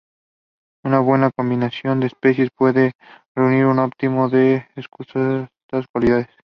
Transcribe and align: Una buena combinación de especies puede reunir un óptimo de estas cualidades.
Una 0.83 0.99
buena 0.99 1.29
combinación 1.29 1.99
de 1.99 2.07
especies 2.07 2.49
puede 2.49 2.93
reunir 3.35 3.67
un 3.67 3.77
óptimo 3.77 4.29
de 4.29 4.65
estas 4.75 5.85
cualidades. 5.93 6.25